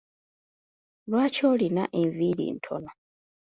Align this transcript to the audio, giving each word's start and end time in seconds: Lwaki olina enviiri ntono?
Lwaki 1.09 1.41
olina 1.51 1.83
enviiri 2.01 2.45
ntono? 2.55 2.91